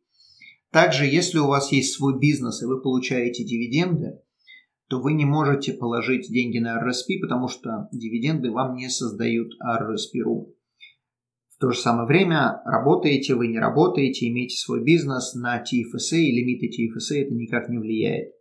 [0.71, 4.19] Также, если у вас есть свой бизнес и вы получаете дивиденды,
[4.88, 10.54] то вы не можете положить деньги на RSP, потому что дивиденды вам не создают RSP.ru.
[11.63, 16.32] В то же самое время работаете вы, не работаете, имеете свой бизнес на TFSA и
[16.34, 18.34] лимиты TFSA это никак не влияет.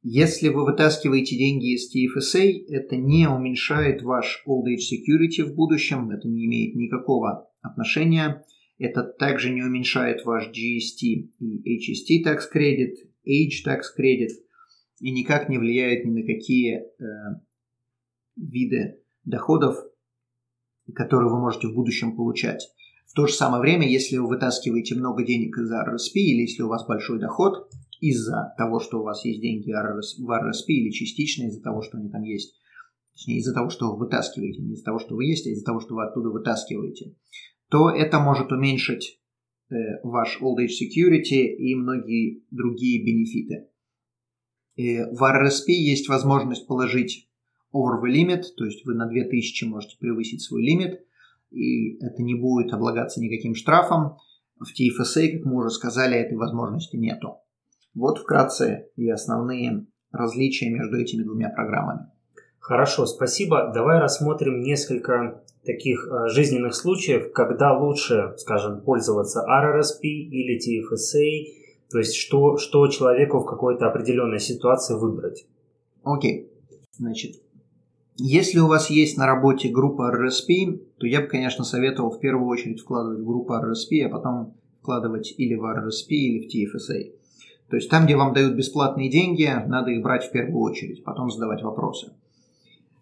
[0.00, 6.10] Если вы вытаскиваете деньги из TFSA, это не уменьшает ваш Old Age Security в будущем,
[6.12, 8.42] это не имеет никакого отношения.
[8.78, 12.94] Это также не уменьшает ваш GST и HST Tax Credit,
[13.28, 14.30] Age Tax Credit
[15.00, 16.84] и никак не влияет ни на какие э,
[18.36, 19.91] виды доходов,
[20.94, 22.68] которые вы можете в будущем получать.
[23.06, 26.68] В то же самое время, если вы вытаскиваете много денег из RRSP или если у
[26.68, 27.68] вас большой доход,
[28.00, 32.10] из-за того, что у вас есть деньги в RSP или частично из-за того, что они
[32.10, 32.58] там есть.
[33.12, 35.78] Точнее, из-за того, что вы вытаскиваете, не из-за того, что вы есть, а из-за того,
[35.80, 37.14] что вы оттуда вытаскиваете,
[37.70, 39.20] то это может уменьшить
[39.70, 43.68] э, ваш Old Age Security и многие другие бенефиты.
[44.76, 47.30] Э, в RSP есть возможность положить
[47.72, 51.00] over the limit, то есть вы на 2000 можете превысить свой лимит,
[51.50, 54.16] и это не будет облагаться никаким штрафом.
[54.58, 57.38] В TFSA, как мы уже сказали, этой возможности нету.
[57.94, 62.06] Вот вкратце и основные различия между этими двумя программами.
[62.58, 63.72] Хорошо, спасибо.
[63.74, 71.98] Давай рассмотрим несколько таких э, жизненных случаев, когда лучше, скажем, пользоваться RRSP или TFSA, То
[71.98, 75.44] есть, что, что человеку в какой-то определенной ситуации выбрать.
[76.04, 76.50] Окей.
[76.92, 77.42] Значит,
[78.16, 82.46] если у вас есть на работе группа RSP, то я бы, конечно, советовал в первую
[82.48, 87.12] очередь вкладывать в группу RSP, а потом вкладывать или в RSP, или в TFSA.
[87.70, 91.30] То есть там, где вам дают бесплатные деньги, надо их брать в первую очередь, потом
[91.30, 92.12] задавать вопросы.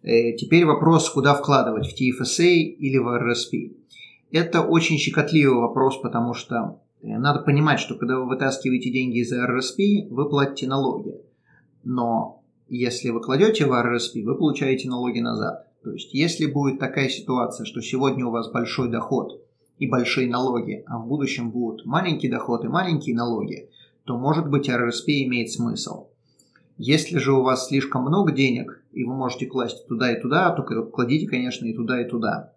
[0.02, 3.76] Э, теперь вопрос, куда вкладывать, в TFSA или в RSP.
[4.30, 9.32] Это очень щекотливый вопрос, потому что э, надо понимать, что когда вы вытаскиваете деньги из
[9.32, 11.16] RSP, вы платите налоги.
[11.82, 12.39] Но
[12.76, 15.66] если вы кладете в RSP, вы получаете налоги назад.
[15.82, 19.44] То есть, если будет такая ситуация, что сегодня у вас большой доход
[19.78, 23.70] и большие налоги, а в будущем будут маленький доход и маленькие налоги,
[24.04, 26.08] то, может быть, RSP имеет смысл.
[26.76, 30.62] Если же у вас слишком много денег, и вы можете класть туда и туда, то
[30.62, 32.52] кладите, конечно, и туда, и туда.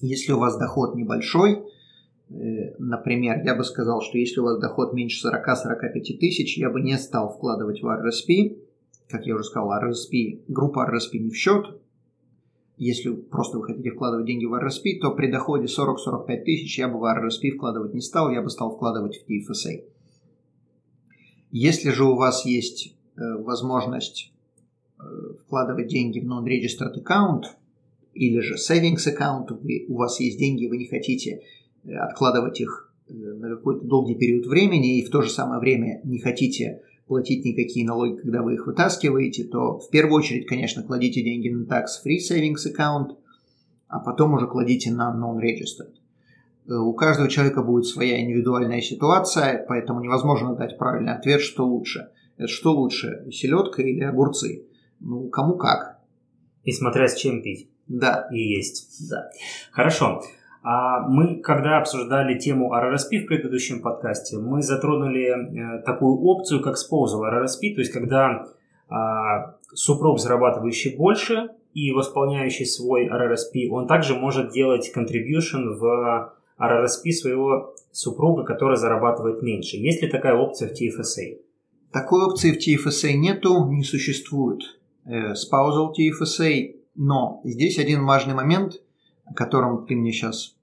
[0.00, 1.62] Если у вас доход небольшой,
[2.30, 6.80] э, например, я бы сказал, что если у вас доход меньше 40-45 тысяч, я бы
[6.80, 8.63] не стал вкладывать в RSP.
[9.08, 11.80] Как я уже сказал, RSP, группа RSP не в счет.
[12.76, 16.98] Если просто вы хотите вкладывать деньги в RSP, то при доходе 40-45 тысяч я бы
[16.98, 19.84] в RSP вкладывать не стал, я бы стал вкладывать в TFSA.
[21.50, 24.32] Если же у вас есть э, возможность
[24.98, 25.02] э,
[25.44, 27.44] вкладывать деньги в non-registered account
[28.12, 31.42] или же savings account, вы, у вас есть деньги, вы не хотите
[31.84, 36.18] э, откладывать их на какой-то долгий период времени и в то же самое время не
[36.18, 41.48] хотите платить никакие налоги, когда вы их вытаскиваете, то в первую очередь, конечно, кладите деньги
[41.48, 43.16] на tax-free savings account,
[43.88, 45.94] а потом уже кладите на non-registered.
[46.66, 52.08] Э, у каждого человека будет своя индивидуальная ситуация, поэтому невозможно дать правильный ответ, что лучше.
[52.36, 54.66] Это что лучше, селедка или огурцы?
[55.00, 55.98] Ну, кому как.
[56.64, 57.68] И смотря с чем пить.
[57.86, 58.28] Да.
[58.32, 59.08] И есть.
[59.10, 59.30] Да.
[59.70, 60.22] Хорошо.
[60.64, 66.76] А мы, когда обсуждали тему RRSP в предыдущем подкасте, мы затронули э, такую опцию, как
[66.76, 68.46] spousal RRSP, то есть когда
[68.88, 77.10] а, супруг, зарабатывающий больше и восполняющий свой RRSP, он также может делать contribution в RRSP
[77.10, 79.76] своего супруга, который зарабатывает меньше.
[79.76, 81.40] Есть ли такая опция в TFSA?
[81.92, 84.62] Такой опции в TFSA нету, не существует.
[85.04, 88.80] Э, spousal TFSA, но здесь один важный момент,
[89.24, 90.56] о котором ты мне сейчас,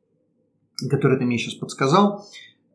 [0.90, 2.26] который ты мне сейчас подсказал.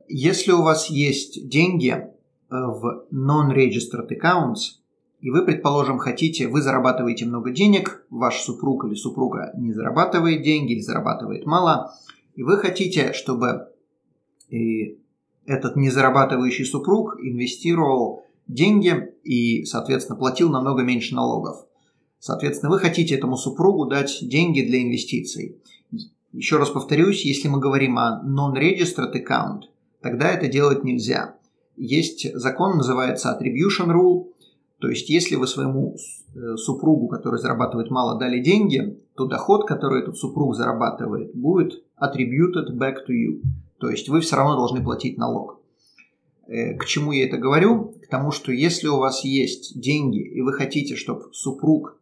[0.09, 2.07] Если у вас есть деньги э,
[2.51, 4.81] в non-registered accounts,
[5.21, 10.73] и вы, предположим, хотите, вы зарабатываете много денег, ваш супруг или супруга не зарабатывает деньги
[10.73, 11.93] или зарабатывает мало–
[12.37, 13.69] и вы хотите, чтобы
[14.51, 15.01] и
[15.47, 21.66] этот незарабатывающий супруг инвестировал деньги и, соответственно, платил намного меньше налогов.
[22.27, 25.63] Соответственно, вы хотите этому супругу дать деньги для инвестиций.
[26.33, 29.69] Еще раз повторюсь, если мы говорим о non-registered account,
[30.01, 31.37] тогда это делать нельзя.
[31.77, 34.25] Есть закон, называется attribution rule,
[34.81, 40.03] то есть если вы своему э, супругу, который зарабатывает мало, дали деньги, то доход, который
[40.03, 43.41] этот супруг зарабатывает, будет attributed back to you.
[43.79, 45.61] То есть вы все равно должны платить налог.
[46.49, 47.95] Э, к чему я это говорю?
[48.03, 52.01] К тому, что если у вас есть деньги, и вы хотите, чтобы супруг,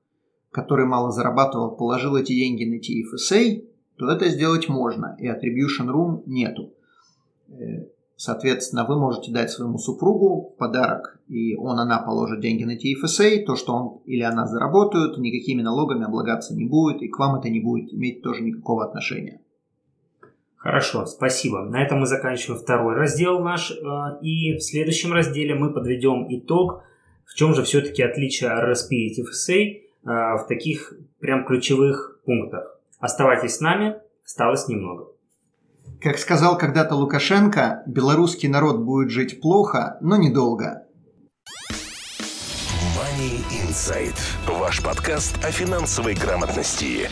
[0.55, 6.23] который мало зарабатывал, положил эти деньги на TFSA, то это сделать можно, и attribution room
[6.25, 6.73] нету.
[7.49, 13.45] Э, Соответственно, вы можете дать своему супругу подарок, и он, она положит деньги на TFSA,
[13.45, 17.51] то, что он или она заработают, никакими налогами облагаться не будет, и к вам это
[17.51, 19.41] не будет иметь тоже никакого отношения.
[20.57, 21.65] Хорошо, спасибо.
[21.65, 23.75] На этом мы заканчиваем второй раздел наш, э,
[24.23, 26.85] и в следующем разделе мы подведем итог,
[27.27, 32.79] в чем же все-таки отличие RSP и TFSA в таких прям ключевых пунктах.
[32.99, 35.09] Оставайтесь с нами, осталось немного.
[36.01, 40.87] Как сказал когда-то Лукашенко, белорусский народ будет жить плохо, но недолго.
[42.95, 44.19] Money Insight.
[44.47, 47.09] Ваш подкаст о финансовой грамотности.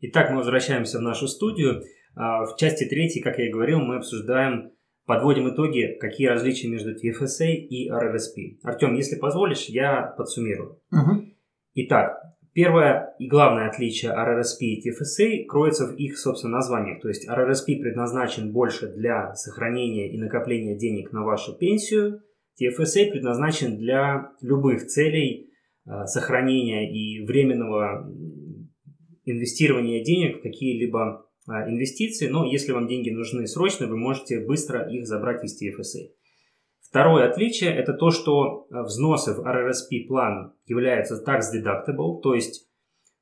[0.00, 1.82] Итак, мы возвращаемся в нашу студию.
[2.16, 4.72] А, в части третьей, как я и говорил, мы обсуждаем,
[5.06, 8.58] подводим итоги, какие различия между TFSA и RRSP.
[8.62, 10.80] Артем, если позволишь, я подсуммирую.
[10.90, 11.24] Угу.
[11.74, 17.02] Итак, Первое и главное отличие RRSP и TFSA кроется в их, собственно, названиях.
[17.02, 22.20] То есть RRSP предназначен больше для сохранения и накопления денег на вашу пенсию.
[22.62, 25.50] TFSA предназначен для любых целей
[25.84, 28.08] э, сохранения и временного
[29.24, 32.28] инвестирования денег в какие-либо э, инвестиции.
[32.28, 36.10] Но если вам деньги нужны срочно, вы можете быстро их забрать из TFSA.
[36.80, 42.68] Второе отличие– это то, что э, взносы в RRSP план являются tax deductible, то есть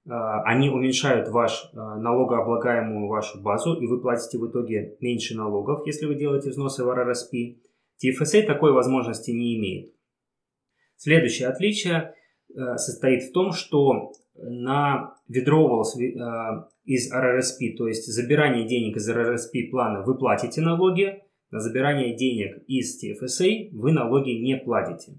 [0.04, 6.16] они уменьшают ваш налогооблагаемую вашу базу, и вы платите в итоге меньше налогов, если вы
[6.16, 7.58] делаете взносы в RRSP.
[8.02, 9.94] TFSA такой возможности не имеет.
[10.96, 12.14] Следующее отличие
[12.74, 15.94] состоит в том, что на withdrawals
[16.84, 22.64] из RRSP, то есть забирание денег из RRSP плана, вы платите налоги, на забирание денег
[22.66, 25.18] из TFSA вы налоги не платите.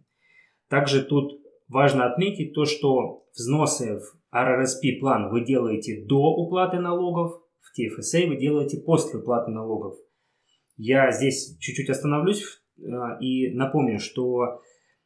[0.68, 7.40] Также тут важно отметить то, что взносы в RRSP план вы делаете до уплаты налогов,
[7.60, 9.96] в TFSA вы делаете после уплаты налогов.
[10.76, 12.44] Я здесь чуть-чуть остановлюсь
[12.80, 14.62] а, и напомню, что а,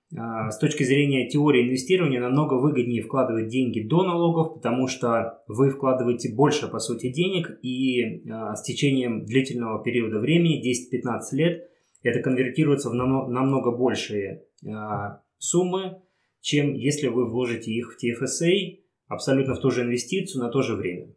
[0.10, 6.34] с точки зрения теории инвестирования намного выгоднее вкладывать деньги до налогов, потому что вы вкладываете
[6.34, 11.70] больше, по сути, денег, и а, с течением длительного периода времени, 10-15 лет,
[12.04, 16.02] это конвертируется в намного большие а, суммы,
[16.40, 20.76] чем если вы вложите их в TFSA абсолютно в ту же инвестицию на то же
[20.76, 21.10] время.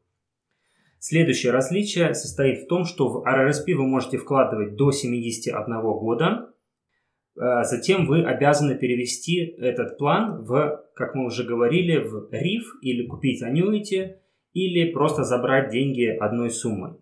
[0.99, 6.50] Следующее различие состоит в том, что в RRSP вы можете вкладывать до 71 года,
[7.65, 13.43] затем вы обязаны перевести этот план в, как мы уже говорили, в RIF или купить
[13.43, 14.17] annuity,
[14.53, 16.99] или просто забрать деньги одной суммой.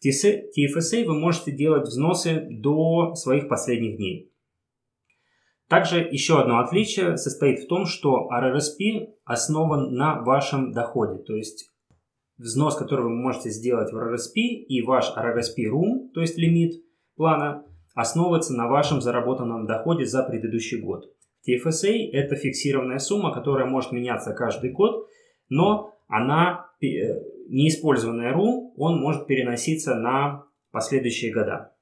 [0.00, 4.32] В TFSA вы можете делать взносы до своих последних дней.
[5.68, 11.72] Также еще одно отличие состоит в том, что RRSP основан на вашем доходе, то есть
[12.38, 16.82] взнос, который вы можете сделать в RRSP и ваш RRSP room, то есть лимит
[17.14, 17.64] плана–
[17.96, 21.06] основываться на вашем заработанном доходе за предыдущий год.
[21.48, 25.08] TFSA– это фиксированная сумма, которая может меняться каждый год,
[25.48, 26.86] но она, э,
[27.48, 31.72] неиспользованная RU, он может переноситься на последующие года.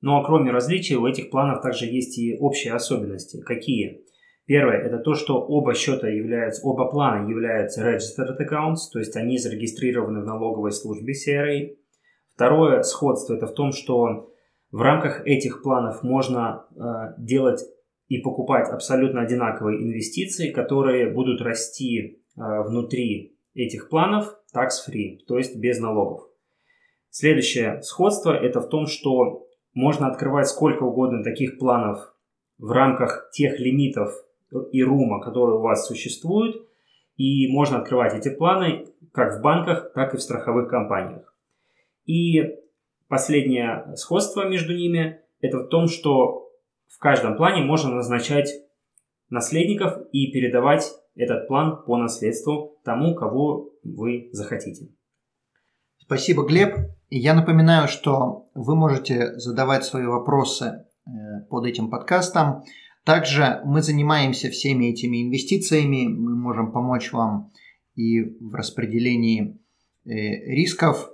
[0.00, 3.42] Ну а кроме различий, у этих планов также есть и общие особенности.
[3.42, 4.04] Какие?
[4.46, 9.36] Первое– это то, что оба счета являются, оба плана являются registered accounts, то есть они
[9.36, 11.76] зарегистрированы в налоговой службе CRA.
[12.34, 14.31] Второе сходство– это в том, что
[14.72, 17.60] в рамках этих планов можно э, делать
[18.08, 22.00] и покупать абсолютно одинаковые инвестиции, которые будут расти
[22.36, 26.26] э, внутри этих планов tax-free, то есть без налогов.
[27.10, 32.14] Следующее сходство это в том, что можно открывать сколько угодно таких планов
[32.56, 34.14] в рамках тех лимитов
[34.70, 36.66] и рума, которые у вас существуют,
[37.16, 41.34] и можно открывать эти планы как в банках, так и в страховых компаниях.
[42.06, 42.61] И
[43.12, 46.48] Последнее сходство между ними– это в том, что
[46.88, 48.48] в каждом плане можно назначать
[49.28, 54.88] наследников и передавать этот план по наследству тому, кого вы захотите.
[55.98, 56.74] Спасибо, Глеб.
[57.10, 60.64] Я напоминаю, что вы можете задавать свои вопросы
[61.04, 61.10] э,
[61.50, 62.62] под этим подкастом.
[63.04, 66.08] Также мы занимаемся всеми этими инвестициями.
[66.08, 67.52] Мы можем помочь вам
[67.94, 69.60] и в распределении
[70.06, 70.10] э,
[70.46, 71.10] рисков,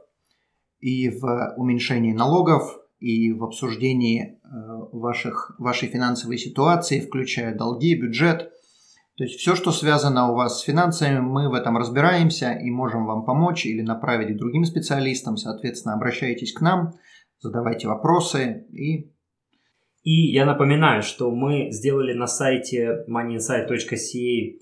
[0.81, 4.49] и в уменьшении налогов, и в обсуждении э,
[4.93, 8.53] ваших, вашей финансовой ситуации, включая долги, бюджет.
[9.16, 13.07] То есть все, что связано у вас с финансами, мы в этом разбираемся и можем
[13.07, 15.37] вам помочь или направить к другим специалистам.
[15.37, 16.95] Соответственно, обращайтесь к нам,
[17.41, 19.12] задавайте вопросы и...
[20.05, 24.59] И я напоминаю, что мы сделали на сайте moneyinsight.ca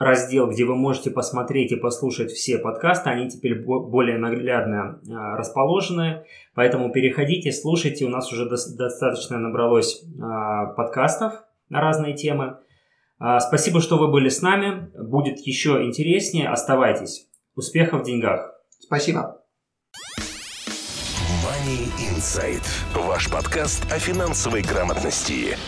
[0.00, 3.10] раздел, где вы можете посмотреть и послушать все подкасты.
[3.10, 6.24] Они теперь более наглядно а, расположены.
[6.54, 8.06] Поэтому переходите, слушайте.
[8.06, 11.34] У нас уже достаточно набралось а, подкастов
[11.68, 12.56] на разные темы.
[13.18, 14.90] А, спасибо, что вы были с нами.
[14.98, 16.48] Будет еще интереснее.
[16.48, 17.28] Оставайтесь.
[17.54, 18.54] Успехов в деньгах.
[18.78, 19.42] Спасибо.
[21.44, 22.64] Money Insight.
[22.94, 25.58] Ваш подкаст о финансовой грамотности.